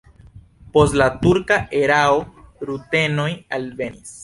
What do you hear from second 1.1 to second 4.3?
turka erao rutenoj alvenis.